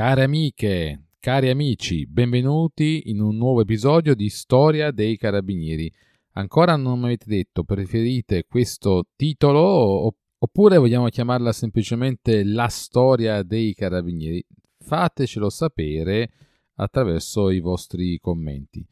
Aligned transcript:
Care 0.00 0.22
amiche, 0.22 1.08
cari 1.20 1.50
amici, 1.50 2.06
benvenuti 2.06 3.10
in 3.10 3.20
un 3.20 3.36
nuovo 3.36 3.60
episodio 3.60 4.14
di 4.14 4.30
Storia 4.30 4.92
dei 4.92 5.18
Carabinieri. 5.18 5.92
Ancora 6.36 6.74
non 6.76 7.00
mi 7.00 7.04
avete 7.04 7.26
detto, 7.28 7.64
preferite 7.64 8.46
questo 8.48 9.08
titolo 9.14 10.14
oppure 10.38 10.78
vogliamo 10.78 11.08
chiamarla 11.08 11.52
semplicemente 11.52 12.44
La 12.44 12.68
storia 12.68 13.42
dei 13.42 13.74
Carabinieri? 13.74 14.42
Fatecelo 14.78 15.50
sapere 15.50 16.30
attraverso 16.76 17.50
i 17.50 17.60
vostri 17.60 18.18
commenti. 18.20 18.82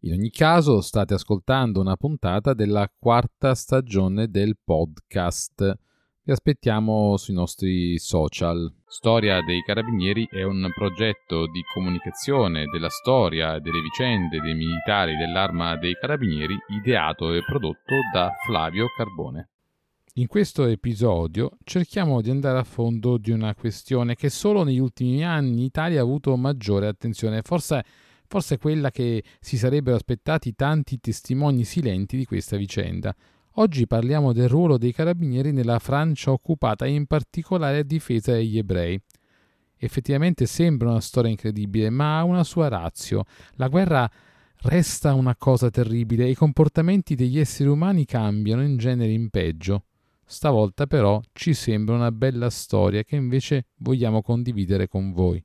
In 0.00 0.12
ogni 0.12 0.28
caso 0.28 0.82
state 0.82 1.14
ascoltando 1.14 1.80
una 1.80 1.96
puntata 1.96 2.52
della 2.52 2.92
quarta 2.94 3.54
stagione 3.54 4.28
del 4.28 4.58
podcast. 4.62 5.78
Vi 6.28 6.34
aspettiamo 6.34 7.16
sui 7.16 7.32
nostri 7.32 7.98
social. 7.98 8.70
Storia 8.86 9.40
dei 9.40 9.62
Carabinieri 9.62 10.28
è 10.30 10.42
un 10.42 10.70
progetto 10.74 11.46
di 11.46 11.62
comunicazione 11.72 12.66
della 12.66 12.90
storia 12.90 13.58
delle 13.58 13.80
vicende 13.80 14.38
dei 14.38 14.52
militari 14.52 15.16
dell'Arma 15.16 15.78
dei 15.78 15.94
Carabinieri 15.98 16.54
ideato 16.68 17.32
e 17.32 17.42
prodotto 17.42 17.94
da 18.12 18.30
Flavio 18.44 18.88
Carbone. 18.94 19.48
In 20.16 20.26
questo 20.26 20.66
episodio 20.66 21.56
cerchiamo 21.64 22.20
di 22.20 22.28
andare 22.28 22.58
a 22.58 22.64
fondo 22.64 23.16
di 23.16 23.30
una 23.30 23.54
questione 23.54 24.14
che 24.14 24.28
solo 24.28 24.64
negli 24.64 24.80
ultimi 24.80 25.24
anni 25.24 25.52
in 25.52 25.58
Italia 25.60 26.00
ha 26.00 26.02
avuto 26.02 26.36
maggiore 26.36 26.88
attenzione, 26.88 27.40
forse 27.40 27.82
forse 28.26 28.58
quella 28.58 28.90
che 28.90 29.24
si 29.40 29.56
sarebbero 29.56 29.96
aspettati 29.96 30.54
tanti 30.54 31.00
testimoni 31.00 31.64
silenti 31.64 32.18
di 32.18 32.26
questa 32.26 32.58
vicenda. 32.58 33.16
Oggi 33.60 33.88
parliamo 33.88 34.32
del 34.32 34.48
ruolo 34.48 34.78
dei 34.78 34.92
carabinieri 34.92 35.50
nella 35.50 35.80
Francia 35.80 36.30
occupata 36.30 36.84
e 36.84 36.90
in 36.90 37.06
particolare 37.06 37.78
a 37.78 37.82
difesa 37.82 38.30
degli 38.30 38.56
ebrei. 38.56 39.00
Effettivamente 39.76 40.46
sembra 40.46 40.90
una 40.90 41.00
storia 41.00 41.28
incredibile, 41.28 41.90
ma 41.90 42.18
ha 42.18 42.22
una 42.22 42.44
sua 42.44 42.68
razio. 42.68 43.24
La 43.54 43.66
guerra 43.66 44.08
resta 44.62 45.12
una 45.14 45.34
cosa 45.34 45.70
terribile 45.70 46.26
e 46.26 46.30
i 46.30 46.34
comportamenti 46.36 47.16
degli 47.16 47.40
esseri 47.40 47.68
umani 47.68 48.04
cambiano 48.04 48.62
in 48.62 48.76
genere 48.76 49.10
in 49.10 49.28
peggio. 49.28 49.86
Stavolta 50.24 50.86
però 50.86 51.20
ci 51.32 51.52
sembra 51.52 51.96
una 51.96 52.12
bella 52.12 52.50
storia 52.50 53.02
che 53.02 53.16
invece 53.16 53.66
vogliamo 53.78 54.22
condividere 54.22 54.86
con 54.86 55.10
voi. 55.10 55.44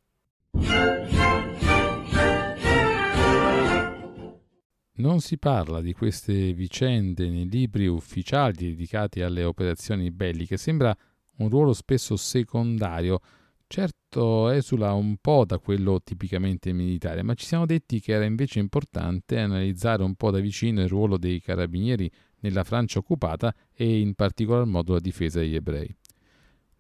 Non 4.96 5.22
si 5.22 5.40
parla 5.40 5.82
di 5.82 5.92
queste 5.94 6.54
vicende 6.54 7.28
nei 7.28 7.50
libri 7.50 7.88
ufficiali 7.88 8.54
dedicati 8.54 9.24
alle 9.24 9.44
operazioni 9.44 10.12
belliche, 10.12 10.56
sembra 10.56 10.96
un 11.38 11.50
ruolo 11.50 11.74
spesso 11.74 12.16
secondario. 12.16 13.20
Certo 13.66 14.50
esula 14.50 14.94
un 14.94 15.18
po' 15.18 15.46
da 15.46 15.58
quello 15.58 16.00
tipicamente 16.04 16.74
militare, 16.74 17.24
ma 17.24 17.34
ci 17.34 17.48
siamo 17.48 17.66
detti 17.66 18.00
che 18.00 18.12
era 18.12 18.24
invece 18.24 18.60
importante 18.60 19.40
analizzare 19.40 20.04
un 20.04 20.14
po' 20.14 20.30
da 20.30 20.38
vicino 20.38 20.84
il 20.84 20.90
ruolo 20.90 21.18
dei 21.18 21.42
carabinieri 21.42 22.08
nella 22.42 22.64
Francia 22.64 23.00
occupata 23.00 23.52
e 23.74 24.00
in 24.00 24.14
particolar 24.14 24.66
modo 24.66 24.94
la 24.94 25.00
difesa 25.00 25.40
degli 25.40 25.56
ebrei. 25.56 25.92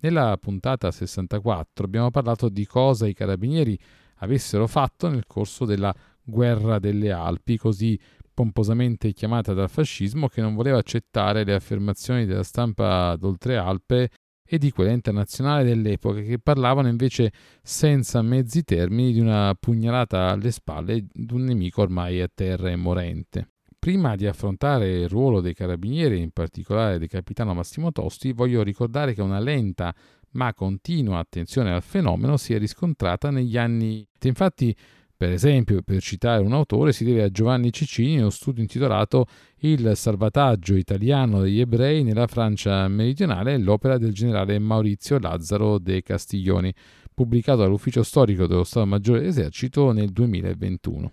Nella 0.01 0.37
puntata 0.37 0.91
64 0.91 1.83
abbiamo 1.83 2.11
parlato 2.11 2.47
di 2.49 2.67
cosa 2.67 3.07
i 3.07 3.13
carabinieri 3.13 3.75
avessero 4.17 4.67
fatto 4.67 5.09
nel 5.09 5.25
corso 5.25 5.65
della 5.65 5.93
guerra 6.23 6.79
delle 6.79 7.11
Alpi, 7.11 7.57
così 7.57 7.99
pomposamente 8.33 9.13
chiamata 9.13 9.53
dal 9.53 9.69
fascismo, 9.69 10.27
che 10.27 10.41
non 10.41 10.55
voleva 10.55 10.77
accettare 10.77 11.43
le 11.43 11.53
affermazioni 11.53 12.25
della 12.25 12.43
stampa 12.43 13.15
d'oltralpe 13.15 14.09
e 14.45 14.57
di 14.57 14.71
quella 14.71 14.91
internazionale 14.91 15.63
dell'epoca, 15.63 16.21
che 16.21 16.39
parlavano 16.39 16.87
invece 16.87 17.31
senza 17.61 18.21
mezzi 18.21 18.63
termini 18.63 19.13
di 19.13 19.19
una 19.19 19.55
pugnalata 19.59 20.29
alle 20.29 20.51
spalle 20.51 21.05
di 21.11 21.33
un 21.33 21.43
nemico 21.43 21.81
ormai 21.81 22.21
a 22.21 22.29
terra 22.33 22.69
e 22.69 22.75
morente. 22.75 23.49
Prima 23.79 24.15
di 24.15 24.25
affrontare 24.25 24.89
il 24.89 25.09
ruolo 25.09 25.41
dei 25.41 25.53
carabinieri, 25.53 26.21
in 26.21 26.31
particolare 26.31 26.99
del 26.99 27.09
capitano 27.09 27.53
Massimo 27.53 27.91
Tosti, 27.91 28.31
voglio 28.31 28.63
ricordare 28.63 29.13
che 29.13 29.21
una 29.21 29.39
lenta 29.39 29.93
ma 30.31 30.53
continua 30.53 31.19
attenzione 31.19 31.71
al 31.71 31.83
fenomeno 31.83 32.37
si 32.37 32.53
è 32.53 32.57
riscontrata 32.57 33.29
negli 33.29 33.57
anni. 33.57 34.07
Infatti, 34.21 34.75
per 35.23 35.31
esempio, 35.31 35.81
per 35.83 36.01
citare 36.01 36.43
un 36.43 36.51
autore, 36.51 36.91
si 36.91 37.05
deve 37.05 37.23
a 37.23 37.29
Giovanni 37.29 37.71
Cicini 37.71 38.17
uno 38.17 38.29
studio 38.29 38.61
intitolato 38.61 39.25
Il 39.59 39.93
salvataggio 39.95 40.75
italiano 40.75 41.39
degli 41.39 41.61
ebrei 41.61 42.03
nella 42.03 42.27
Francia 42.27 42.85
meridionale, 42.89 43.57
l'opera 43.57 43.97
del 43.97 44.11
generale 44.11 44.59
Maurizio 44.59 45.17
Lazzaro 45.19 45.79
de 45.79 46.03
Castiglioni, 46.03 46.73
pubblicato 47.13 47.61
dall'Ufficio 47.61 48.03
Storico 48.03 48.47
dello 48.47 48.65
Stato 48.65 48.85
Maggiore 48.85 49.21
dell'Esercito 49.21 49.93
nel 49.93 50.09
2021 50.09 51.11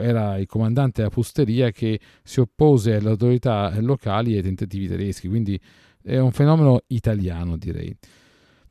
era 0.00 0.38
il 0.38 0.46
comandante 0.46 1.02
della 1.02 1.12
Pusteria 1.12 1.70
che 1.70 2.00
si 2.22 2.38
oppose 2.38 2.94
alle 2.94 3.10
autorità 3.10 3.74
locali 3.80 4.32
e 4.32 4.36
ai 4.36 4.42
tentativi 4.42 4.86
tedeschi, 4.86 5.28
quindi 5.28 5.60
è 6.00 6.18
un 6.18 6.30
fenomeno 6.30 6.82
italiano 6.86 7.58
direi. 7.58 7.94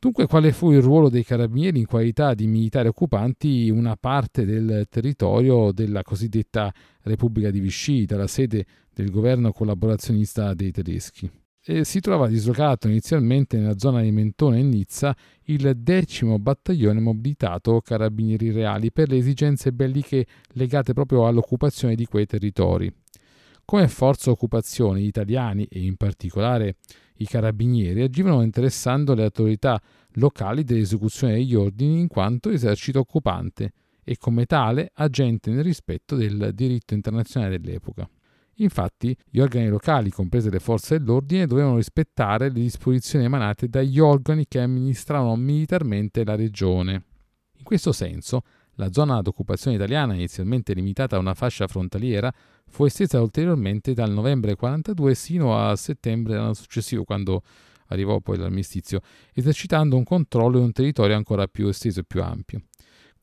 Dunque, 0.02 0.26
quale 0.26 0.50
fu 0.50 0.72
il 0.72 0.82
ruolo 0.82 1.08
dei 1.08 1.22
carabinieri 1.22 1.78
in 1.78 1.86
qualità 1.86 2.34
di 2.34 2.48
militari 2.48 2.88
occupanti 2.88 3.70
una 3.70 3.94
parte 3.94 4.44
del 4.44 4.88
territorio 4.90 5.70
della 5.70 6.02
cosiddetta 6.02 6.74
Repubblica 7.02 7.52
di 7.52 7.60
Vichy, 7.60 8.04
la 8.08 8.26
sede 8.26 8.66
del 8.92 9.12
governo 9.12 9.52
collaborazionista 9.52 10.54
dei 10.54 10.72
tedeschi? 10.72 11.30
E 11.64 11.84
si 11.84 12.00
trovava 12.00 12.26
dislocato 12.26 12.88
inizialmente 12.88 13.56
nella 13.56 13.78
zona 13.78 14.02
di 14.02 14.10
Mentone 14.10 14.58
e 14.58 14.62
Nizza 14.64 15.16
il 15.44 15.72
decimo 15.76 16.36
battaglione 16.40 16.98
mobilitato 16.98 17.80
Carabinieri 17.80 18.50
Reali 18.50 18.90
per 18.90 19.08
le 19.08 19.18
esigenze 19.18 19.70
belliche 19.70 20.26
legate 20.54 20.94
proprio 20.94 21.28
all'occupazione 21.28 21.94
di 21.94 22.06
quei 22.06 22.26
territori. 22.26 22.92
Come 23.64 23.86
forza 23.86 24.32
occupazione 24.32 25.00
gli 25.00 25.06
italiani 25.06 25.64
e 25.70 25.80
in 25.80 25.94
particolare 25.94 26.74
i 27.22 27.26
carabinieri 27.26 28.02
agivano 28.02 28.42
interessando 28.42 29.14
le 29.14 29.24
autorità 29.24 29.80
locali 30.16 30.64
dell'esecuzione 30.64 31.34
degli 31.34 31.54
ordini 31.54 32.00
in 32.00 32.08
quanto 32.08 32.50
esercito 32.50 32.98
occupante 33.00 33.72
e 34.04 34.16
come 34.18 34.46
tale 34.46 34.90
agente 34.94 35.50
nel 35.50 35.64
rispetto 35.64 36.16
del 36.16 36.50
diritto 36.54 36.94
internazionale 36.94 37.60
dell'epoca. 37.60 38.08
Infatti, 38.56 39.16
gli 39.30 39.38
organi 39.38 39.68
locali, 39.68 40.10
comprese 40.10 40.50
le 40.50 40.58
forze 40.58 40.98
dell'ordine, 40.98 41.46
dovevano 41.46 41.76
rispettare 41.76 42.48
le 42.48 42.60
disposizioni 42.60 43.24
emanate 43.24 43.68
dagli 43.68 43.98
organi 43.98 44.46
che 44.46 44.60
amministravano 44.60 45.36
militarmente 45.36 46.24
la 46.24 46.34
regione. 46.34 47.04
In 47.56 47.64
questo 47.64 47.92
senso, 47.92 48.42
la 48.82 48.92
zona 48.92 49.22
d'occupazione 49.22 49.76
italiana, 49.76 50.14
inizialmente 50.14 50.74
limitata 50.74 51.16
a 51.16 51.20
una 51.20 51.34
fascia 51.34 51.68
frontaliera, 51.68 52.32
fu 52.68 52.84
estesa 52.84 53.20
ulteriormente 53.20 53.94
dal 53.94 54.10
novembre 54.10 54.56
42 54.56 55.14
sino 55.14 55.56
a 55.56 55.76
settembre 55.76 56.32
dell'anno 56.34 56.54
successivo, 56.54 57.04
quando 57.04 57.42
arrivò 57.86 58.18
poi 58.20 58.38
l'armistizio, 58.38 59.00
esercitando 59.32 59.96
un 59.96 60.04
controllo 60.04 60.58
di 60.58 60.64
un 60.64 60.72
territorio 60.72 61.14
ancora 61.14 61.46
più 61.46 61.68
esteso 61.68 62.00
e 62.00 62.04
più 62.04 62.22
ampio. 62.22 62.62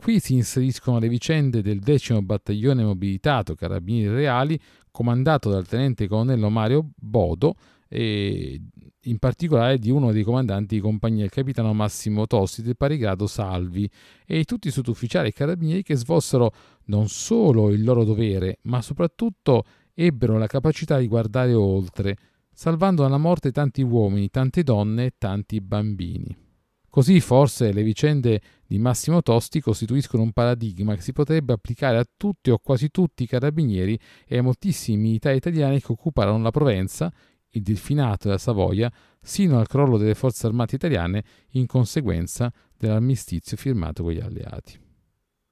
Qui 0.02 0.22
si 0.22 0.34
inseriscono 0.36 0.98
le 0.98 1.10
vicende 1.10 1.62
del 1.62 1.80
decimo 1.80 2.22
battaglione 2.22 2.86
mobilitato 2.86 3.54
Carabinieri 3.54 4.16
Reali, 4.16 4.58
comandato 4.92 5.50
dal 5.50 5.68
tenente 5.68 6.08
colonnello 6.08 6.50
Mario 6.50 6.92
Bodo, 6.96 7.56
e 7.90 8.62
in 8.98 9.18
particolare 9.18 9.78
di 9.78 9.92
uno 9.92 10.14
dei 10.14 10.24
comandanti 10.24 10.76
di 10.76 10.82
compagnia, 10.82 11.26
il 11.26 11.30
capitano 11.30 11.74
Massimo 11.74 12.28
Tossi 12.28 12.62
del 12.62 12.78
pari 12.78 12.98
grado 12.98 13.28
Salvi, 13.28 13.90
e 14.26 14.46
tutti 14.46 14.70
i 14.70 14.72
sottufficiali 14.72 15.28
e 15.28 15.34
carabinieri 15.34 15.84
che 15.84 15.98
svolsero 15.98 16.54
non 16.86 17.10
solo 17.10 17.70
il 17.70 17.84
loro 17.84 18.06
dovere, 18.06 18.60
ma 18.64 18.82
soprattutto 18.82 19.66
ebbero 19.94 20.38
la 20.38 20.48
capacità 20.48 20.98
di 20.98 21.08
guardare 21.08 21.54
oltre, 21.54 22.16
salvando 22.54 23.02
dalla 23.02 23.18
morte 23.18 23.52
tanti 23.52 23.82
uomini, 23.82 24.30
tante 24.30 24.64
donne 24.64 25.08
e 25.08 25.14
tanti 25.18 25.60
bambini. 25.60 26.48
Così 26.90 27.20
forse 27.20 27.72
le 27.72 27.84
vicende 27.84 28.42
di 28.66 28.80
Massimo 28.80 29.22
Tosti 29.22 29.62
costituiscono 29.62 30.24
un 30.24 30.32
paradigma 30.32 30.96
che 30.96 31.02
si 31.02 31.14
potrebbe 31.14 31.54
applicare 31.54 31.98
a 31.98 32.06
tutti 32.18 32.50
o 32.50 32.58
quasi 32.58 32.90
tutti 32.90 33.24
i 33.24 33.28
carabinieri 33.28 33.98
e 34.28 34.38
a 34.38 34.42
moltissimi 34.42 34.98
militari 34.98 35.38
italiani 35.38 35.80
che 35.80 35.92
occuparono 35.92 36.42
la 36.42 36.52
Provenza, 36.52 37.12
il 37.52 37.62
Delfinato 37.62 38.28
e 38.28 38.32
la 38.32 38.38
Savoia 38.38 38.92
sino 39.22 39.60
al 39.60 39.68
crollo 39.68 39.98
delle 39.98 40.16
forze 40.16 40.48
armate 40.48 40.76
italiane 40.76 41.24
in 41.52 41.68
conseguenza 41.68 42.52
dell'armistizio 42.76 43.58
firmato 43.58 44.04
con 44.04 44.14
gli 44.14 44.20
alleati. 44.20 44.89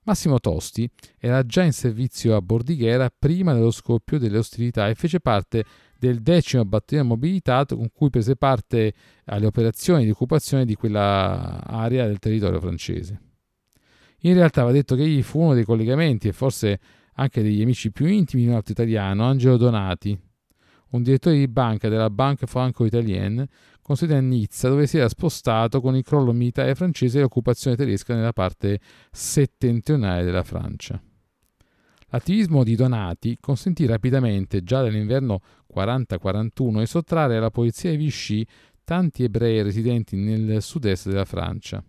Massimo 0.08 0.40
Tosti 0.40 0.90
era 1.20 1.46
già 1.46 1.64
in 1.64 1.74
servizio 1.74 2.38
a 2.38 2.42
Bordighera 2.42 3.10
prima 3.10 3.54
dello 3.54 3.72
scoppio 3.72 4.18
delle 4.18 4.38
ostilità 4.38 4.88
e 4.88 4.96
fece 4.96 5.20
parte 5.20 5.66
del 6.00 6.22
decimo 6.22 6.64
battaglione 6.64 7.10
mobilitato 7.10 7.76
con 7.76 7.92
cui 7.92 8.10
prese 8.10 8.38
parte 8.38 8.94
alle 9.26 9.48
operazioni 9.48 10.06
di 10.06 10.12
occupazione 10.12 10.64
di 10.64 10.76
quella 10.76 11.62
area 11.62 12.08
del 12.08 12.20
territorio 12.20 12.62
francese. 12.62 13.22
In 14.22 14.34
realtà 14.36 14.64
va 14.64 14.72
detto 14.72 14.96
che 14.96 15.04
egli 15.04 15.22
fu 15.22 15.42
uno 15.42 15.54
dei 15.54 15.66
collegamenti 15.66 16.30
e 16.30 16.32
forse 16.32 16.80
anche 17.16 17.42
degli 17.42 17.62
amici 17.62 17.92
più 17.92 18.06
intimi 18.06 18.44
di 18.44 18.48
un 18.48 18.56
altro 18.56 18.72
italiano, 18.72 19.26
Angelo 19.26 19.58
Donati, 19.58 20.18
un 20.92 21.04
direttore 21.04 21.38
di 21.38 21.48
banca 21.48 21.90
della 21.90 22.10
Banque 22.10 22.48
Franco-Italienne, 22.48 23.48
considera 23.82 24.20
Nizza, 24.20 24.70
dove 24.70 24.88
si 24.88 24.98
era 24.98 25.10
spostato 25.10 25.82
con 25.82 25.96
il 25.96 26.04
crollo 26.04 26.34
militare 26.34 26.76
francese 26.76 27.18
e 27.18 27.22
l'occupazione 27.22 27.76
tedesca 27.76 28.14
nella 28.14 28.34
parte 28.34 28.80
settentrionale 29.12 30.24
della 30.24 30.44
Francia. 30.44 31.02
L'attivismo 32.10 32.64
di 32.64 32.76
Donati 32.76 33.38
consentì 33.40 33.86
rapidamente, 33.86 34.64
già 34.64 34.82
dall'inverno 34.82 35.42
40-41, 35.74 36.80
di 36.80 36.86
sottrarre 36.86 37.38
alla 37.38 37.50
polizia 37.50 37.90
di 37.92 37.98
Vichy 37.98 38.46
tanti 38.86 39.24
ebrei 39.24 39.62
residenti 39.62 40.16
nel 40.16 40.62
sud-est 40.62 41.10
della 41.10 41.26
Francia. 41.26 41.84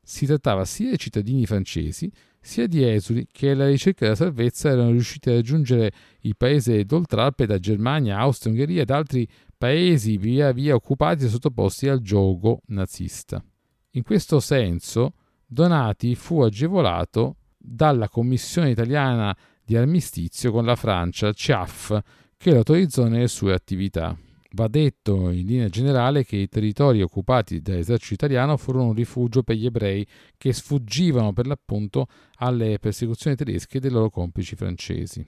Si 0.00 0.26
trattava 0.26 0.64
sia 0.64 0.90
di 0.90 0.98
cittadini 0.98 1.46
francesi, 1.46 2.10
sia 2.42 2.66
di 2.66 2.84
esuli 2.84 3.26
che 3.30 3.50
alla 3.50 3.68
ricerca 3.68 4.04
della 4.04 4.16
salvezza 4.16 4.68
erano 4.68 4.90
riusciti 4.90 5.30
a 5.30 5.34
raggiungere 5.34 5.92
il 6.22 6.36
paese 6.36 6.84
d'Oltralpe 6.84 7.46
da 7.46 7.58
Germania, 7.58 8.18
Austria, 8.18 8.52
Ungheria 8.52 8.82
ed 8.82 8.90
altri 8.90 9.26
paesi 9.56 10.16
via 10.16 10.50
via 10.52 10.74
occupati 10.74 11.24
e 11.24 11.28
sottoposti 11.28 11.88
al 11.88 12.00
gioco 12.00 12.62
nazista. 12.66 13.42
In 13.92 14.02
questo 14.02 14.40
senso, 14.40 15.14
Donati 15.46 16.16
fu 16.16 16.42
agevolato 16.42 17.36
dalla 17.56 18.08
Commissione 18.08 18.70
italiana 18.70 19.36
di 19.64 19.76
armistizio 19.76 20.50
con 20.50 20.64
la 20.64 20.74
Francia, 20.74 21.32
CIAF, 21.32 22.00
che 22.36 22.50
lo 22.50 22.56
autorizzò 22.58 23.06
nelle 23.06 23.28
sue 23.28 23.52
attività. 23.52 24.18
Va 24.54 24.68
detto 24.68 25.30
in 25.30 25.46
linea 25.46 25.68
generale 25.68 26.24
che 26.24 26.36
i 26.36 26.48
territori 26.48 27.00
occupati 27.00 27.62
dall'esercito 27.62 28.14
italiano 28.26 28.58
furono 28.58 28.88
un 28.88 28.94
rifugio 28.94 29.42
per 29.42 29.56
gli 29.56 29.64
ebrei 29.64 30.06
che 30.36 30.52
sfuggivano 30.52 31.32
per 31.32 31.46
l'appunto 31.46 32.06
alle 32.36 32.78
persecuzioni 32.78 33.34
tedesche 33.34 33.80
dei 33.80 33.90
loro 33.90 34.10
complici 34.10 34.54
francesi. 34.54 35.26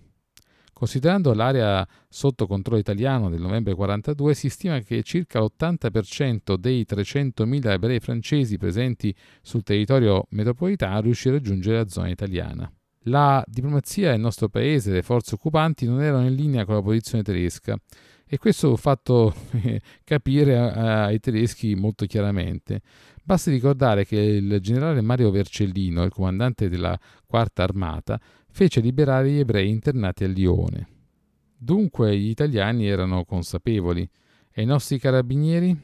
Considerando 0.74 1.32
l'area 1.32 1.86
sotto 2.08 2.46
controllo 2.46 2.80
italiano 2.80 3.30
del 3.30 3.40
novembre 3.40 3.72
1942, 3.72 4.34
si 4.34 4.50
stima 4.50 4.80
che 4.80 5.02
circa 5.02 5.40
l'80% 5.40 6.56
dei 6.56 6.84
300.000 6.86 7.70
ebrei 7.70 8.00
francesi 8.00 8.58
presenti 8.58 9.14
sul 9.40 9.62
territorio 9.62 10.26
metropolitano 10.30 11.00
riuscì 11.00 11.28
a 11.28 11.32
raggiungere 11.32 11.78
la 11.78 11.88
zona 11.88 12.10
italiana. 12.10 12.70
La 13.04 13.42
diplomazia 13.46 14.10
del 14.10 14.20
nostro 14.20 14.48
paese 14.48 14.90
e 14.90 14.94
le 14.94 15.02
forze 15.02 15.36
occupanti 15.36 15.86
non 15.86 16.02
erano 16.02 16.26
in 16.26 16.34
linea 16.34 16.64
con 16.64 16.74
la 16.74 16.82
posizione 16.82 17.22
tedesca 17.22 17.78
e 18.26 18.38
questo 18.38 18.72
ha 18.72 18.76
fatto 18.76 19.34
capire 20.04 20.58
ai 20.58 21.20
tedeschi 21.20 21.74
molto 21.74 22.06
chiaramente. 22.06 22.80
Basti 23.22 23.50
ricordare 23.50 24.04
che 24.04 24.16
il 24.16 24.58
generale 24.60 25.00
Mario 25.00 25.30
Vercellino, 25.30 26.02
il 26.02 26.10
comandante 26.10 26.68
della 26.68 26.98
quarta 27.26 27.62
armata, 27.62 28.20
fece 28.50 28.80
liberare 28.80 29.30
gli 29.30 29.38
ebrei 29.38 29.70
internati 29.70 30.24
a 30.24 30.28
Lione. 30.28 30.88
Dunque 31.56 32.16
gli 32.16 32.28
italiani 32.28 32.86
erano 32.86 33.24
consapevoli. 33.24 34.08
E 34.52 34.62
i 34.62 34.66
nostri 34.66 34.98
carabinieri? 34.98 35.76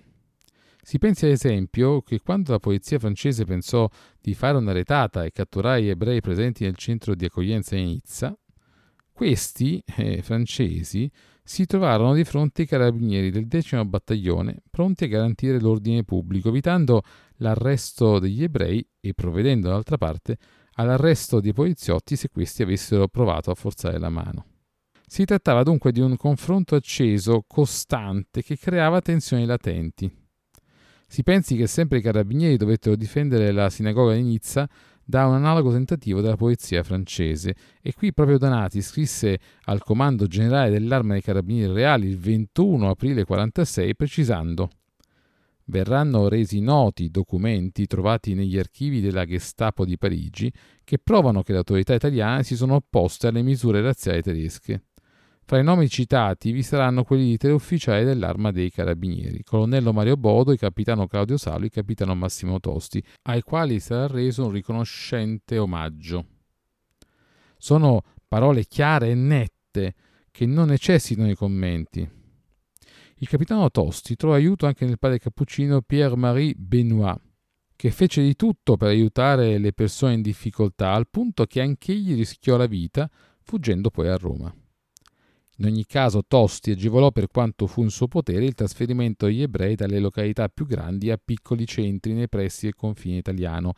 Si 0.83 0.99
pensi 0.99 1.27
ad 1.27 1.33
esempio 1.33 2.03
che 2.03 2.21
quando 2.21 2.53
la 2.53 2.59
polizia 2.59 2.99
francese 2.99 3.45
pensò 3.45 3.89
di 4.21 4.35
fare 4.35 4.57
una 4.57 4.73
retata 4.73 5.25
e 5.25 5.33
catturare 5.33 5.83
gli 5.83 5.89
ebrei 5.89 6.21
presenti 6.21 6.65
nel 6.65 6.77
centro 6.77 7.15
di 7.15 7.25
accoglienza 7.25 7.75
di 7.75 7.85
Nizza, 7.85 8.37
questi 9.13 9.83
eh, 9.97 10.23
francesi 10.23 11.11
si 11.51 11.67
trovarono 11.67 12.15
di 12.15 12.23
fronte 12.23 12.63
ai 12.63 12.69
carabinieri 12.69 13.33
del 13.33 13.49
decimo 13.49 13.85
battaglione 13.85 14.63
pronti 14.71 15.03
a 15.03 15.09
garantire 15.09 15.59
l'ordine 15.59 16.05
pubblico, 16.05 16.49
evitando 16.49 17.03
l'arresto 17.39 18.21
degli 18.21 18.45
ebrei 18.45 18.87
e 19.01 19.15
provvedendo 19.15 19.69
d'altra 19.69 19.99
parte 19.99 20.39
all'arresto 20.75 21.41
dei 21.41 21.53
poliziotti 21.53 22.15
se 22.15 22.29
questi 22.29 22.63
avessero 22.63 23.09
provato 23.09 23.51
a 23.51 23.57
forzare 23.57 23.99
la 23.99 24.11
mano. 24.11 24.45
Si 25.05 25.25
trattava 25.25 25.65
dunque 25.65 25.91
di 25.91 25.99
un 25.99 26.17
confronto 26.17 26.77
acceso, 26.77 27.45
costante, 27.49 28.45
che 28.45 28.57
creava 28.57 29.01
tensioni 29.01 29.45
latenti. 29.45 30.09
Si 31.09 31.25
pensi 31.25 31.57
che 31.57 31.67
sempre 31.67 31.99
i 31.99 32.03
carabinieri 32.03 32.57
dovettero 32.57 32.95
difendere 32.95 33.51
la 33.51 33.69
sinagoga 33.71 34.15
di 34.15 34.23
Nizza 34.23 34.69
da 35.11 35.27
un 35.27 35.35
analogo 35.35 35.73
tentativo 35.73 36.23
della 36.23 36.37
polizia 36.37 36.83
francese 36.83 37.55
e 37.83 37.93
qui 37.93 38.15
proprio 38.15 38.39
Donati 38.39 38.81
scrisse 38.81 39.39
al 39.65 39.83
comando 39.83 40.27
generale 40.27 40.71
dell'arma 40.71 41.15
dei 41.15 41.21
carabinieri 41.21 41.73
reali 41.73 42.07
il 42.07 42.17
21 42.17 42.89
aprile 42.89 43.25
1946 43.27 43.97
precisando 43.97 44.71
verranno 45.65 46.29
resi 46.29 46.61
noti 46.61 47.11
documenti 47.11 47.87
trovati 47.87 48.35
negli 48.35 48.59
archivi 48.59 49.01
della 49.01 49.25
Gestapo 49.25 49.85
di 49.85 49.99
Parigi 49.99 50.53
che 50.85 50.99
provano 50.99 51.43
che 51.43 51.53
le 51.53 51.59
autorità 51.59 51.93
italiane 51.93 52.43
si 52.43 52.57
sono 52.57 52.77
opposte 52.77 53.27
alle 53.29 53.43
misure 53.43 53.81
razziali 53.81 54.23
tedesche. 54.23 54.90
Fra 55.51 55.59
i 55.59 55.65
nomi 55.65 55.89
citati 55.89 56.53
vi 56.53 56.63
saranno 56.63 57.03
quelli 57.03 57.25
di 57.25 57.37
tre 57.37 57.51
ufficiali 57.51 58.05
dell'arma 58.05 58.53
dei 58.53 58.71
carabinieri, 58.71 59.43
colonnello 59.43 59.93
Mario 59.93 60.17
Bodo, 60.17 60.53
il 60.53 60.61
capitano 60.61 61.09
Claudio 61.09 61.37
Salo 61.37 61.63
e 61.63 61.65
il 61.65 61.71
capitano 61.73 62.15
Massimo 62.15 62.61
Tosti, 62.61 63.03
ai 63.23 63.43
quali 63.43 63.81
sarà 63.81 64.07
reso 64.07 64.45
un 64.45 64.53
riconoscente 64.53 65.59
omaggio. 65.59 66.25
Sono 67.59 68.03
parole 68.29 68.65
chiare 68.65 69.11
e 69.11 69.15
nette 69.15 69.95
che 70.31 70.47
non 70.47 70.69
necessitano 70.69 71.27
di 71.27 71.35
commenti. 71.35 72.09
Il 73.17 73.29
capitano 73.29 73.69
Tosti 73.73 74.15
trova 74.15 74.37
aiuto 74.37 74.67
anche 74.67 74.85
nel 74.85 75.01
padre 75.01 75.19
cappuccino 75.19 75.83
Pierre-Marie 75.83 76.55
Benoit, 76.55 77.21
che 77.75 77.91
fece 77.91 78.23
di 78.23 78.37
tutto 78.37 78.77
per 78.77 78.87
aiutare 78.87 79.59
le 79.59 79.73
persone 79.73 80.13
in 80.13 80.23
difficoltà, 80.23 80.93
al 80.93 81.09
punto 81.09 81.45
che 81.47 81.61
anch'egli 81.61 82.15
rischiò 82.15 82.57
la 82.57 82.67
vita, 82.67 83.11
fuggendo 83.43 83.91
poi 83.91 84.07
a 84.07 84.17
Roma. 84.17 84.55
In 85.61 85.67
ogni 85.67 85.85
caso 85.85 86.25
Tosti 86.27 86.71
agevolò 86.71 87.11
per 87.11 87.27
quanto 87.27 87.67
fu 87.67 87.83
in 87.83 87.91
suo 87.91 88.09
potere 88.09 88.47
il 88.47 88.55
trasferimento 88.55 89.27
degli 89.27 89.43
ebrei 89.43 89.75
dalle 89.75 89.99
località 89.99 90.49
più 90.49 90.65
grandi 90.65 91.11
a 91.11 91.21
piccoli 91.23 91.67
centri 91.67 92.15
nei 92.15 92.31
pressi 92.31 92.65
del 92.65 92.75
confine 92.75 93.19
italiano, 93.19 93.75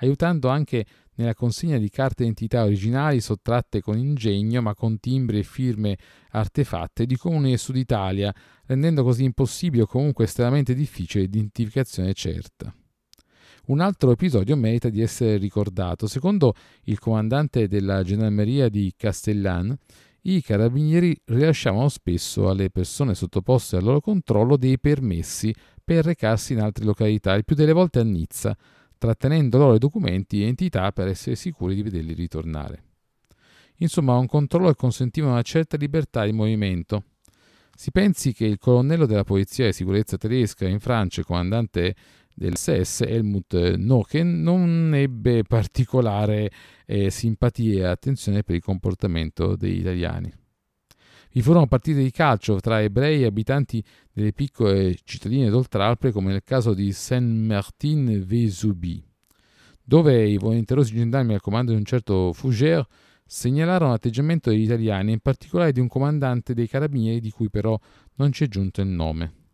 aiutando 0.00 0.48
anche 0.48 0.86
nella 1.16 1.34
consegna 1.34 1.76
di 1.76 1.90
carte 1.90 2.22
d'identità 2.22 2.64
originali 2.64 3.20
sottratte 3.20 3.82
con 3.82 3.98
ingegno 3.98 4.62
ma 4.62 4.74
con 4.74 4.98
timbri 5.00 5.40
e 5.40 5.42
firme 5.42 5.98
artefatte 6.30 7.04
di 7.04 7.16
comuni 7.16 7.50
del 7.50 7.58
sud 7.58 7.76
Italia, 7.76 8.34
rendendo 8.64 9.02
così 9.02 9.24
impossibile 9.24 9.82
o 9.82 9.86
comunque 9.86 10.24
estremamente 10.24 10.72
difficile 10.72 11.24
l'identificazione 11.24 12.14
certa. 12.14 12.72
Un 13.66 13.80
altro 13.80 14.12
episodio 14.12 14.56
merita 14.56 14.88
di 14.88 15.02
essere 15.02 15.36
ricordato. 15.36 16.06
Secondo 16.06 16.54
il 16.84 16.98
comandante 16.98 17.68
della 17.68 18.02
gendarmeria 18.02 18.70
di 18.70 18.94
Castellan, 18.96 19.76
i 20.22 20.42
carabinieri 20.42 21.18
rilasciavano 21.26 21.88
spesso 21.88 22.48
alle 22.48 22.70
persone 22.70 23.14
sottoposte 23.14 23.76
al 23.76 23.84
loro 23.84 24.00
controllo 24.00 24.56
dei 24.56 24.78
permessi 24.78 25.54
per 25.84 26.04
recarsi 26.04 26.52
in 26.52 26.60
altre 26.60 26.84
località, 26.84 27.34
il 27.34 27.44
più 27.44 27.54
delle 27.54 27.72
volte 27.72 28.00
a 28.00 28.04
Nizza, 28.04 28.56
trattenendo 28.98 29.58
loro 29.58 29.74
i 29.74 29.78
documenti 29.78 30.42
e 30.42 30.46
entità 30.46 30.92
per 30.92 31.08
essere 31.08 31.36
sicuri 31.36 31.74
di 31.74 31.82
vederli 31.82 32.12
ritornare. 32.12 32.82
Insomma, 33.76 34.16
un 34.16 34.26
controllo 34.26 34.68
che 34.68 34.74
consentiva 34.74 35.30
una 35.30 35.42
certa 35.42 35.76
libertà 35.76 36.24
di 36.24 36.32
movimento. 36.32 37.04
Si 37.74 37.92
pensi 37.92 38.32
che 38.32 38.44
il 38.44 38.58
colonnello 38.58 39.06
della 39.06 39.22
polizia 39.22 39.66
di 39.66 39.72
sicurezza 39.72 40.16
tedesca 40.16 40.66
in 40.66 40.80
Francia, 40.80 41.22
comandante 41.22 41.94
del 42.38 42.56
SS, 42.56 43.00
Helmut 43.00 43.74
Nochen, 43.74 44.42
non 44.42 44.92
ebbe 44.94 45.42
particolare 45.42 46.50
eh, 46.86 47.10
simpatia 47.10 47.80
e 47.80 47.90
attenzione 47.90 48.44
per 48.44 48.54
il 48.54 48.62
comportamento 48.62 49.56
degli 49.56 49.80
italiani. 49.80 50.32
Vi 51.32 51.42
furono 51.42 51.66
partite 51.66 52.02
di 52.02 52.10
calcio 52.10 52.58
tra 52.60 52.80
ebrei 52.80 53.22
e 53.22 53.26
abitanti 53.26 53.84
delle 54.12 54.32
piccole 54.32 54.96
cittadine 55.04 55.50
d'Oltralpe, 55.50 56.12
come 56.12 56.32
nel 56.32 56.44
caso 56.44 56.72
di 56.72 56.90
Saint-Martin-Vesubie, 56.92 59.02
dove 59.82 60.26
i 60.26 60.38
volenterosi 60.38 60.94
gendarmi 60.94 61.34
al 61.34 61.40
comando 61.40 61.72
di 61.72 61.78
un 61.78 61.84
certo 61.84 62.32
Fougère 62.32 62.86
segnalarono 63.26 63.90
l'atteggiamento 63.90 64.48
degli 64.48 64.62
italiani, 64.62 65.12
in 65.12 65.20
particolare 65.20 65.72
di 65.72 65.80
un 65.80 65.88
comandante 65.88 66.54
dei 66.54 66.68
carabinieri 66.68 67.20
di 67.20 67.30
cui 67.30 67.50
però 67.50 67.78
non 68.14 68.32
ci 68.32 68.44
è 68.44 68.48
giunto 68.48 68.80
il 68.80 68.88
nome. 68.88 69.47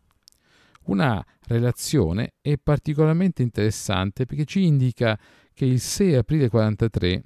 Una 0.85 1.23
relazione 1.47 2.33
è 2.41 2.57
particolarmente 2.57 3.41
interessante 3.41 4.25
perché 4.25 4.45
ci 4.45 4.65
indica 4.65 5.17
che 5.53 5.65
il 5.65 5.79
6 5.79 6.15
aprile 6.15 6.49
1943 6.51 7.23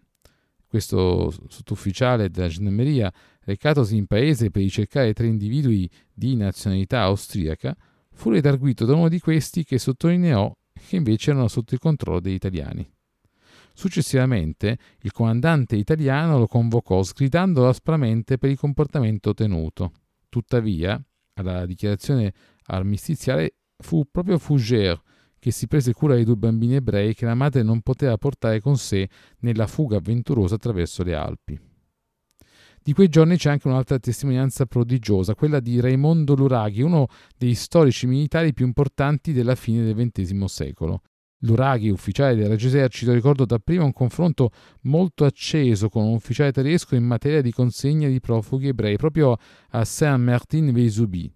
questo 0.70 1.34
sottufficiale 1.48 2.30
della 2.30 2.48
gendarmeria, 2.48 3.12
recatosi 3.42 3.98
in 3.98 4.06
paese 4.06 4.52
per 4.52 4.62
ricercare 4.62 5.14
tre 5.14 5.26
individui 5.26 5.90
di 6.14 6.36
nazionalità 6.36 7.02
austriaca, 7.02 7.76
fu 8.14 8.30
redarguito 8.30 8.86
da 8.86 8.94
uno 8.94 9.10
di 9.10 9.20
questi 9.20 9.64
che 9.64 9.80
sottolineò 9.80 10.56
che 10.88 10.96
invece 10.96 11.32
erano 11.32 11.48
sotto 11.48 11.74
il 11.74 11.80
controllo 11.80 12.20
degli 12.20 12.36
italiani. 12.36 12.88
Successivamente 13.74 14.78
il 15.02 15.12
comandante 15.12 15.76
italiano 15.76 16.38
lo 16.38 16.46
convocò 16.46 17.02
sgridandolo 17.02 17.68
aspramente 17.68 18.38
per 18.38 18.52
il 18.52 18.58
comportamento 18.60 19.34
tenuto. 19.34 19.92
Tuttavia, 20.30 21.02
alla 21.34 21.66
dichiarazione 21.66 22.32
armistiziale 22.70 23.56
fu 23.78 24.06
proprio 24.10 24.38
Fougère 24.38 25.02
che 25.40 25.52
si 25.52 25.68
prese 25.68 25.94
cura 25.94 26.16
dei 26.16 26.26
due 26.26 26.36
bambini 26.36 26.76
ebrei 26.76 27.16
che 27.16 27.26
la 27.26 27.34
madre 27.34 27.64
non 27.64 27.82
poteva 27.82 28.18
portare 28.18 28.60
con 28.60 28.78
sé 28.78 29.10
nella 29.40 29.68
fuga 29.68 29.98
avventurosa 29.98 30.56
attraverso 30.56 31.02
le 31.04 31.16
Alpi. 31.16 31.60
Di 32.82 32.94
quei 32.94 33.08
giorni 33.08 33.38
c'è 33.38 33.50
anche 33.50 33.68
un'altra 33.68 34.00
testimonianza 34.00 34.66
prodigiosa, 34.66 35.36
quella 35.36 35.60
di 35.60 35.80
Raimondo 35.80 36.36
Luraghi, 36.36 36.82
uno 36.82 37.08
dei 37.38 37.54
storici 37.54 38.08
militari 38.08 38.54
più 38.54 38.66
importanti 38.66 39.32
della 39.32 39.56
fine 39.56 39.84
del 39.84 40.12
XX 40.12 40.44
secolo. 40.46 41.02
Luraghi, 41.44 41.90
ufficiale 41.90 42.36
del 42.36 42.48
Regio 42.48 42.68
Esercito, 42.68 43.14
ricordò 43.14 43.46
dapprima 43.46 43.84
un 43.84 43.94
confronto 43.94 44.52
molto 44.84 45.24
acceso 45.24 45.88
con 45.88 46.04
un 46.04 46.14
ufficiale 46.14 46.52
tedesco 46.52 46.96
in 46.96 47.06
materia 47.06 47.42
di 47.42 47.52
consegna 47.52 48.10
di 48.10 48.20
profughi 48.20 48.68
ebrei 48.68 48.98
proprio 48.98 49.38
a 49.70 49.86
Saint-Martin-Vésubie 49.86 51.32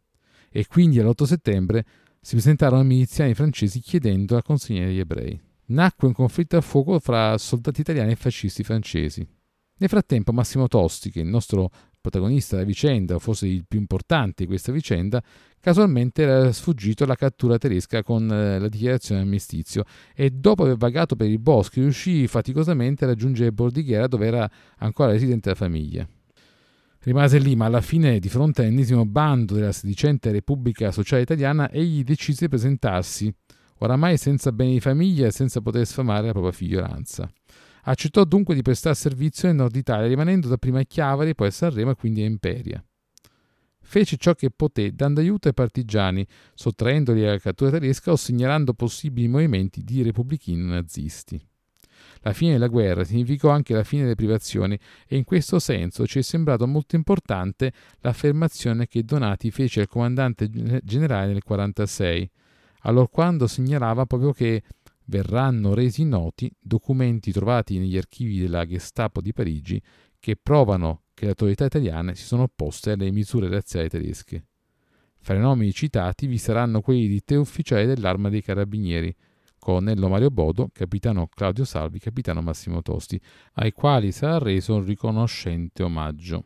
e 0.56 0.68
quindi 0.68 1.00
all'8 1.00 1.24
settembre 1.24 1.84
si 2.22 2.36
presentarono 2.36 2.84
miliziani 2.84 3.34
francesi 3.34 3.80
chiedendo 3.80 4.36
la 4.36 4.44
consegna 4.44 4.86
degli 4.86 5.00
ebrei. 5.00 5.38
Nacque 5.66 6.08
un 6.08 6.14
conflitto 6.14 6.58
a 6.58 6.62
fuoco 6.62 7.00
fra 7.00 7.36
soldati 7.40 7.82
italiani 7.82 8.12
e 8.12 8.16
fascisti 8.16 8.64
francesi. 8.64 9.28
Nel 9.76 9.90
frattempo 9.90 10.32
Massimo 10.32 10.68
Tosti, 10.68 11.10
che 11.10 11.22
è 11.22 11.24
il 11.24 11.30
nostro 11.30 11.72
protagonista 12.00 12.56
della 12.56 12.68
vicenda, 12.68 13.16
o 13.16 13.20
forse 13.20 13.48
il 13.48 13.66
più 13.68 13.80
importante 13.80 14.44
di 14.44 14.48
questa 14.48 14.72
vicenda, 14.72 15.24
casualmente 15.60 16.22
era 16.22 16.52
sfuggito 16.52 17.04
alla 17.04 17.16
cattura 17.16 17.58
tedesca 17.58 18.04
con 18.04 18.32
eh, 18.32 18.60
la 18.60 18.68
dichiarazione 18.68 19.22
di 19.22 19.28
armistizio 19.28 19.86
e 20.14 20.30
dopo 20.30 20.64
aver 20.64 20.78
vagato 20.78 21.16
per 21.16 21.30
i 21.30 21.40
boschi 21.40 21.80
riuscì 21.80 22.28
faticosamente 22.28 23.06
a 23.06 23.08
raggiungere 23.08 23.52
Bordighera 23.52 24.08
dove 24.08 24.28
era 24.28 24.50
ancora 24.78 25.12
residente 25.12 25.50
la 25.50 25.56
famiglia. 25.56 26.08
Rimase 27.04 27.38
lì, 27.38 27.58
ma 27.58 27.66
alla 27.66 27.82
fine, 27.82 28.18
di 28.20 28.30
fronte 28.30 28.62
all'ennesimo 28.62 29.06
bando 29.06 29.56
della 29.56 29.74
sedicente 29.74 30.32
Repubblica 30.32 30.90
Sociale 30.90 31.24
Italiana, 31.24 31.70
egli 31.70 32.02
decise 32.02 32.46
di 32.46 32.48
presentarsi, 32.48 33.34
oramai 33.80 34.16
senza 34.16 34.54
beni 34.54 34.74
di 34.74 34.80
famiglia 34.80 35.28
e 35.28 35.32
senza 35.32 35.60
poter 35.60 35.86
sfamare 35.86 36.28
la 36.28 36.32
propria 36.32 36.54
figliolanza. 36.54 37.30
Accettò 37.84 38.24
dunque 38.24 38.56
di 38.56 38.62
prestare 38.62 38.96
servizio 38.96 39.50
nel 39.50 39.58
nord 39.58 39.76
Italia, 39.76 40.08
rimanendo 40.08 40.48
dapprima 40.48 40.80
a 40.80 40.84
Chiavari, 40.84 41.36
poi 41.36 41.48
a 41.48 41.52
Sanremo 41.52 41.92
e 41.92 41.96
quindi 41.96 42.22
a 42.22 42.26
Imperia. 42.26 42.82
Fece 43.82 44.16
ciò 44.16 44.34
che 44.34 44.50
poté, 44.50 44.94
dando 44.94 45.20
aiuto 45.20 45.50
ai 45.50 45.54
partigiani, 45.54 46.26
sottraendoli 46.54 47.28
alla 47.28 47.38
cattura 47.38 47.70
tedesca 47.72 48.14
o 48.14 48.16
segnalando 48.16 48.74
possibili 48.74 49.28
movimenti 49.28 49.84
di 49.84 50.02
repubblichini 50.04 50.64
nazisti. 50.64 51.46
La 52.26 52.32
fine 52.34 52.54
della 52.54 52.68
guerra 52.68 53.04
significò 53.04 53.50
anche 53.50 53.74
la 53.74 53.84
fine 53.84 54.04
delle 54.04 54.16
privazioni 54.16 54.80
e 55.08 55.18
in 55.18 55.26
questo 55.26 55.60
senso 55.60 56.08
ci 56.08 56.20
è 56.20 56.22
sembrato 56.22 56.66
molto 56.66 56.96
importante 56.96 57.74
l'affermazione 58.00 58.88
che 58.88 59.04
Donati 59.04 59.52
fece 59.52 59.82
al 59.82 59.88
comandante 59.88 60.50
generale 60.50 61.34
nel 61.34 61.42
1946, 61.46 62.32
allorquando 62.84 63.46
segnalava 63.46 64.06
proprio 64.06 64.32
che 64.32 64.64
verranno 65.06 65.74
resi 65.74 66.06
noti 66.06 66.50
documenti 66.58 67.34
trovati 67.34 67.78
negli 67.78 67.98
archivi 67.98 68.40
della 68.40 68.66
Gestapo 68.66 69.20
di 69.20 69.34
Parigi 69.34 69.82
che 70.18 70.38
provano 70.42 71.02
che 71.14 71.26
le 71.26 71.32
autorità 71.32 71.66
italiane 71.66 72.16
si 72.16 72.24
sono 72.24 72.44
opposte 72.44 72.92
alle 72.92 73.12
misure 73.12 73.50
razziali 73.50 73.90
tedesche. 73.90 74.46
Fra 75.20 75.36
i 75.36 75.40
nomi 75.40 75.74
citati 75.74 76.26
vi 76.26 76.38
saranno 76.38 76.80
quelli 76.80 77.08
di 77.08 77.22
tre 77.24 77.36
ufficiali 77.36 77.86
dell'arma 77.86 78.30
dei 78.30 78.42
carabinieri, 78.42 79.14
colonnello 79.64 80.10
Mario 80.10 80.30
Bodo, 80.30 80.70
capitano 80.74 81.30
Claudio 81.34 81.64
Salvi, 81.64 81.98
capitano 81.98 82.42
Massimo 82.42 82.82
Tosti, 82.82 83.20
ai 83.54 83.72
quali 83.72 84.12
sarà 84.12 84.38
reso 84.38 84.76
un 84.76 84.84
riconoscente 84.84 85.84
omaggio. 85.84 86.44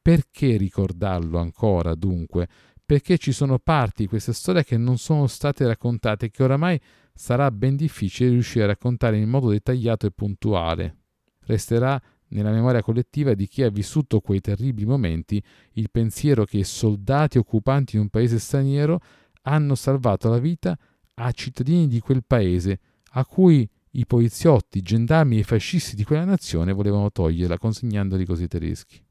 Perché 0.00 0.56
ricordarlo 0.56 1.38
ancora, 1.38 1.94
dunque? 1.94 2.48
Perché 2.86 3.18
ci 3.18 3.32
sono 3.32 3.58
parti 3.58 4.04
di 4.04 4.08
questa 4.08 4.32
storia 4.32 4.64
che 4.64 4.78
non 4.78 4.96
sono 4.96 5.26
state 5.26 5.66
raccontate 5.66 6.26
e 6.26 6.30
che 6.30 6.42
oramai 6.42 6.80
sarà 7.12 7.50
ben 7.50 7.76
difficile 7.76 8.30
riuscire 8.30 8.64
a 8.64 8.68
raccontare 8.68 9.18
in 9.18 9.28
modo 9.28 9.50
dettagliato 9.50 10.06
e 10.06 10.10
puntuale. 10.10 10.96
Resterà 11.40 12.00
nella 12.28 12.50
memoria 12.50 12.82
collettiva 12.82 13.34
di 13.34 13.46
chi 13.46 13.62
ha 13.62 13.68
vissuto 13.68 14.20
quei 14.20 14.40
terribili 14.40 14.86
momenti 14.86 15.42
il 15.72 15.90
pensiero 15.90 16.44
che 16.44 16.64
soldati 16.64 17.36
occupanti 17.36 17.96
in 17.96 18.02
un 18.02 18.08
paese 18.08 18.38
straniero 18.38 19.00
hanno 19.42 19.74
salvato 19.74 20.30
la 20.30 20.38
vita 20.38 20.78
a 21.18 21.30
cittadini 21.32 21.88
di 21.88 22.00
quel 22.00 22.24
paese 22.24 22.80
a 23.12 23.24
cui 23.24 23.68
i 23.92 24.06
poliziotti, 24.06 24.78
i 24.78 24.82
gendarmi 24.82 25.36
e 25.36 25.40
i 25.40 25.44
fascisti 25.44 25.96
di 25.96 26.04
quella 26.04 26.24
nazione 26.24 26.72
volevano 26.72 27.10
toglierla 27.10 27.58
consegnandoli 27.58 28.26
così 28.26 28.42
ai 28.42 28.48
tedeschi. 28.48 29.02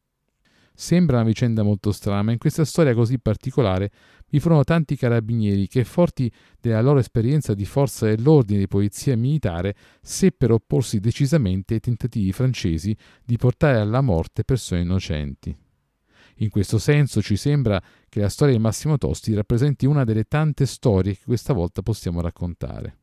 Sembra 0.78 1.18
una 1.18 1.26
vicenda 1.26 1.64
molto 1.64 1.92
strana, 1.94 2.22
ma 2.22 2.34
in 2.34 2.38
questa 2.38 2.66
storia 2.66 2.94
così 2.94 3.18
particolare 3.18 3.90
vi 4.30 4.40
furono 4.42 4.66
tanti 4.66 4.98
carabinieri 4.98 5.68
che, 5.68 5.86
forti 5.86 6.30
della 6.60 6.82
loro 6.82 7.00
esperienza 7.00 7.54
di 7.54 7.64
forza 7.66 8.08
dell'ordine 8.08 8.60
di 8.60 8.68
polizia 8.68 9.16
militare, 9.16 9.74
seppero 10.02 10.56
opporsi 10.56 11.00
decisamente 11.00 11.76
ai 11.76 11.80
tentativi 11.80 12.34
francesi 12.34 12.96
di 13.24 13.38
portare 13.38 13.80
alla 13.80 14.02
morte 14.02 14.44
persone 14.44 14.82
innocenti. 14.82 15.56
In 16.40 16.50
questo 16.50 16.78
senso 16.78 17.22
ci 17.22 17.38
sembra 17.38 17.82
che 18.10 18.20
la 18.20 18.30
storia 18.30 18.54
di 18.54 18.60
Massimo 18.60 18.98
Tosti 18.98 19.34
rappresenti 19.34 19.86
una 19.86 20.04
delle 20.04 20.26
tante 20.26 20.66
storie 20.66 21.14
che 21.14 21.24
questa 21.24 21.54
volta 21.54 21.82
possiamo 21.82 22.20
raccontare. 22.20 22.98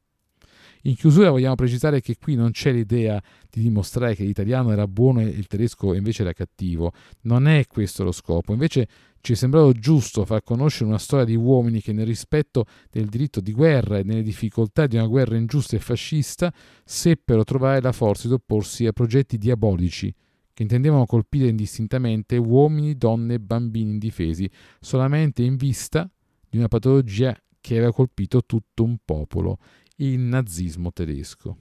In 0.85 0.97
chiusura 0.97 1.31
vogliamo 1.31 1.55
precisare 1.55 2.01
che 2.01 2.17
qui 2.17 2.35
non 2.35 2.51
c'è 2.51 2.73
l'idea 2.73 3.23
di 3.49 3.63
dimostrare 3.63 4.17
che 4.17 4.25
l'italiano 4.25 4.73
era 4.73 4.89
buono 4.89 5.21
e 5.21 5.27
il 5.27 5.47
tedesco 5.47 5.95
invece 5.95 6.23
era 6.23 6.33
cattivo. 6.33 6.93
Non 7.23 7.47
è 7.47 7.67
questo 7.69 8.03
lo 8.03 8.11
scopo. 8.11 8.53
Invece 8.53 8.89
ci 9.21 9.33
è 9.33 9.37
sembrato 9.37 9.73
giusto 9.73 10.25
far 10.25 10.43
conoscere 10.43 10.87
una 10.87 10.99
storia 10.99 11.25
di 11.25 11.37
uomini 11.37 11.81
che 11.81 11.93
nel 11.93 12.07
rispetto 12.07 12.67
del 12.91 13.07
diritto 13.07 13.41
di 13.41 13.53
guerra 13.53 13.99
e 13.99 14.03
nelle 14.03 14.23
difficoltà 14.23 14.89
di 14.89 14.97
una 14.97 15.07
guerra 15.07 15.37
ingiusta 15.37 15.77
e 15.77 15.79
fascista 15.79 16.53
seppero 16.85 17.45
trovare 17.45 17.81
la 17.81 17.93
forza 17.93 18.27
di 18.27 18.35
opporsi 18.35 18.85
a 18.85 18.93
progetti 18.93 19.39
diabolici 19.39 20.13
che 20.53 20.63
intendevano 20.63 21.07
colpire 21.07 21.49
indistintamente 21.49 22.37
uomini, 22.37 22.97
donne 22.97 23.35
e 23.35 23.41
bambini 23.41 23.91
indifesi, 23.91 24.51
solamente 24.81 25.43
in 25.43 25.57
vista 25.57 26.09
di 26.49 26.59
una 26.59 26.69
patologia 26.69 27.37
che 27.61 27.77
aveva 27.77 27.93
colpito 27.93 28.45
tutto 28.45 28.83
un 28.83 28.99
popolo, 29.05 29.59
il 29.97 30.19
nazismo 30.19 30.93
tedesco. 30.93 31.57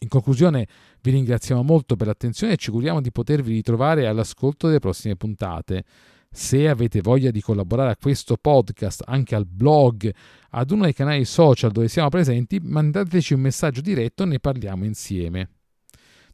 In 0.00 0.08
conclusione 0.08 0.66
vi 1.00 1.10
ringraziamo 1.10 1.62
molto 1.62 1.96
per 1.96 2.06
l'attenzione 2.06 2.54
e 2.54 2.56
ci 2.56 2.70
curiamo 2.70 3.00
di 3.00 3.10
potervi 3.10 3.52
ritrovare 3.52 4.06
all'ascolto 4.06 4.66
delle 4.66 4.78
prossime 4.78 5.16
puntate. 5.16 5.84
Se 6.30 6.68
avete 6.68 7.00
voglia 7.00 7.30
di 7.30 7.40
collaborare 7.40 7.92
a 7.92 7.96
questo 7.96 8.36
podcast, 8.36 9.02
anche 9.06 9.34
al 9.34 9.46
blog, 9.46 10.12
ad 10.50 10.70
uno 10.70 10.84
dei 10.84 10.92
canali 10.92 11.24
social 11.24 11.72
dove 11.72 11.88
siamo 11.88 12.10
presenti, 12.10 12.60
mandateci 12.60 13.34
un 13.34 13.40
messaggio 13.40 13.80
diretto 13.80 14.22
e 14.22 14.26
ne 14.26 14.38
parliamo 14.38 14.84
insieme. 14.84 15.57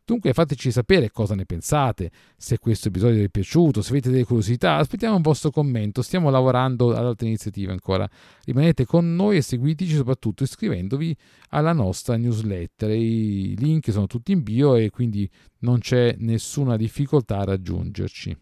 Dunque 0.07 0.35
fateci 0.35 0.71
sapere 0.71 1.11
cosa 1.11 1.35
ne 1.35 1.47
pensate, 1.47 2.11
se 2.37 2.59
questo 2.59 2.89
episodio 2.89 3.17
vi 3.17 3.25
è 3.25 3.29
piaciuto, 3.31 3.81
se 3.81 3.89
avete 3.89 4.11
delle 4.11 4.25
curiosità, 4.25 4.77
aspettiamo 4.77 5.17
un 5.17 5.23
vostro 5.23 5.51
commento, 5.51 6.03
stiamo 6.03 6.29
lavorando 6.29 6.91
ad 6.91 7.07
altre 7.07 7.27
iniziative 7.27 7.73
ancora. 7.73 8.07
Rimanete 8.45 8.85
con 8.85 9.15
noi 9.15 9.39
e 9.39 9.41
seguiteci 9.41 9.95
soprattutto 9.95 10.43
iscrivendovi 10.43 11.17
alla 11.51 11.73
nostra 11.73 12.19
newsletter. 12.19 12.91
I 12.91 13.57
link 13.57 13.91
sono 13.91 14.07
tutti 14.07 14.33
in 14.33 14.43
bio 14.43 14.75
e 14.77 14.91
quindi 14.91 15.27
non 15.61 15.79
c'è 15.79 16.15
nessuna 16.19 16.77
difficoltà 16.77 17.39
a 17.39 17.45
raggiungerci. 17.45 18.37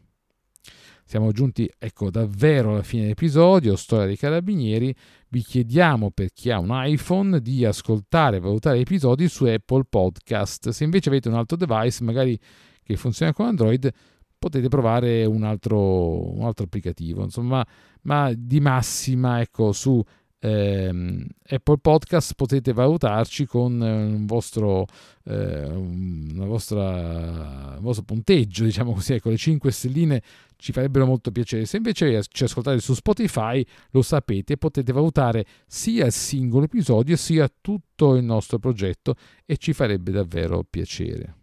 Siamo 1.12 1.30
giunti 1.30 1.70
ecco 1.78 2.10
davvero 2.10 2.70
alla 2.70 2.82
fine 2.82 3.02
dell'episodio, 3.02 3.76
storia 3.76 4.06
dei 4.06 4.16
carabinieri. 4.16 4.94
Vi 5.28 5.42
chiediamo 5.42 6.10
per 6.10 6.32
chi 6.32 6.50
ha 6.50 6.58
un 6.58 6.70
iPhone 6.72 7.42
di 7.42 7.66
ascoltare 7.66 8.38
e 8.38 8.40
valutare 8.40 8.78
gli 8.78 8.80
episodi 8.80 9.28
su 9.28 9.44
Apple 9.44 9.84
Podcast. 9.90 10.70
Se 10.70 10.84
invece 10.84 11.10
avete 11.10 11.28
un 11.28 11.34
altro 11.34 11.58
device, 11.58 12.02
magari 12.02 12.40
che 12.82 12.96
funziona 12.96 13.34
con 13.34 13.44
Android, 13.44 13.92
potete 14.38 14.68
provare 14.68 15.26
un 15.26 15.42
altro, 15.42 16.32
un 16.32 16.44
altro 16.44 16.64
applicativo. 16.64 17.22
Insomma, 17.22 17.62
ma 18.04 18.32
di 18.34 18.60
massima 18.60 19.42
ecco 19.42 19.72
su 19.72 20.02
Apple 20.48 21.78
Podcast 21.78 22.34
potete 22.34 22.72
valutarci 22.72 23.46
con 23.46 23.80
eh, 23.80 23.92
un 23.92 24.26
vostro, 24.26 24.86
eh, 25.24 25.66
una 25.66 26.46
vostra, 26.46 27.76
un 27.76 27.80
vostro 27.80 28.04
punteggio, 28.04 28.64
diciamo 28.64 28.92
così, 28.92 29.14
ecco, 29.14 29.30
le 29.30 29.36
5 29.36 29.70
stelline 29.70 30.22
ci 30.56 30.72
farebbero 30.72 31.06
molto 31.06 31.30
piacere. 31.30 31.64
Se 31.64 31.76
invece 31.76 32.22
ci 32.28 32.42
ascoltate 32.44 32.80
su 32.80 32.94
Spotify, 32.94 33.64
lo 33.90 34.02
sapete, 34.02 34.56
potete 34.56 34.92
valutare 34.92 35.44
sia 35.66 36.06
il 36.06 36.12
singolo 36.12 36.64
episodio 36.64 37.16
sia 37.16 37.48
tutto 37.60 38.16
il 38.16 38.24
nostro 38.24 38.58
progetto 38.58 39.14
e 39.46 39.56
ci 39.58 39.72
farebbe 39.72 40.10
davvero 40.10 40.64
piacere. 40.68 41.36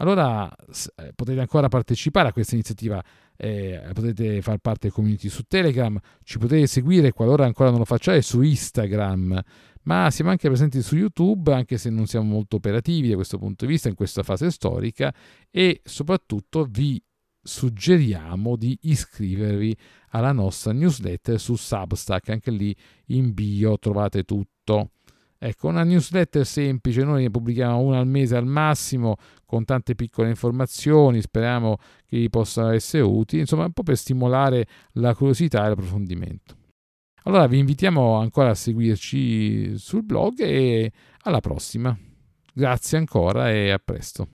Allora 0.00 0.54
eh, 0.96 1.12
potete 1.14 1.40
ancora 1.40 1.68
partecipare 1.68 2.28
a 2.28 2.32
questa 2.32 2.54
iniziativa 2.54 3.02
eh, 3.38 3.80
potete 3.94 4.42
far 4.42 4.58
parte 4.58 4.88
del 4.88 4.92
community 4.92 5.28
su 5.28 5.44
Telegram, 5.46 5.98
ci 6.24 6.38
potete 6.38 6.66
seguire 6.66 7.12
qualora 7.12 7.46
ancora 7.46 7.70
non 7.70 7.78
lo 7.78 7.84
facciate 7.84 8.20
su 8.20 8.42
Instagram, 8.42 9.40
ma 9.84 10.10
siamo 10.10 10.30
anche 10.30 10.48
presenti 10.48 10.82
su 10.82 10.96
YouTube, 10.96 11.54
anche 11.54 11.78
se 11.78 11.88
non 11.88 12.06
siamo 12.06 12.26
molto 12.26 12.56
operativi 12.56 13.08
da 13.08 13.14
questo 13.14 13.38
punto 13.38 13.64
di 13.64 13.72
vista 13.72 13.88
in 13.88 13.94
questa 13.94 14.22
fase 14.22 14.50
storica 14.50 15.14
e 15.50 15.80
soprattutto 15.84 16.66
vi 16.68 17.02
suggeriamo 17.40 18.56
di 18.56 18.76
iscrivervi 18.82 19.74
alla 20.10 20.32
nostra 20.32 20.72
newsletter 20.72 21.40
su 21.40 21.54
Substack, 21.54 22.28
anche 22.30 22.50
lì 22.50 22.74
in 23.06 23.32
bio 23.32 23.78
trovate 23.78 24.24
tutto. 24.24 24.90
Ecco, 25.40 25.68
una 25.68 25.84
newsletter 25.84 26.44
semplice, 26.44 27.04
noi 27.04 27.22
ne 27.22 27.30
pubblichiamo 27.30 27.78
una 27.78 28.00
al 28.00 28.08
mese 28.08 28.36
al 28.36 28.46
massimo, 28.46 29.16
con 29.44 29.64
tante 29.64 29.94
piccole 29.94 30.30
informazioni, 30.30 31.20
speriamo 31.20 31.76
che 32.06 32.18
vi 32.18 32.28
possano 32.28 32.70
essere 32.70 33.04
utili, 33.04 33.42
insomma 33.42 33.64
un 33.64 33.72
po' 33.72 33.84
per 33.84 33.96
stimolare 33.96 34.66
la 34.94 35.14
curiosità 35.14 35.64
e 35.64 35.68
l'approfondimento. 35.68 36.56
Allora 37.22 37.46
vi 37.46 37.58
invitiamo 37.58 38.16
ancora 38.16 38.50
a 38.50 38.54
seguirci 38.54 39.78
sul 39.78 40.02
blog 40.02 40.40
e 40.40 40.90
alla 41.22 41.40
prossima. 41.40 41.96
Grazie 42.52 42.98
ancora 42.98 43.52
e 43.52 43.70
a 43.70 43.78
presto. 43.78 44.30